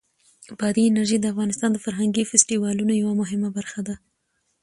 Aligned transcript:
بادي 0.59 0.83
انرژي 0.87 1.17
د 1.19 1.25
افغانستان 1.33 1.69
د 1.73 1.77
فرهنګي 1.85 2.23
فستیوالونو 2.31 2.93
یوه 3.01 3.13
مهمه 3.21 3.49
برخه 3.57 3.81
ده. 3.87 3.95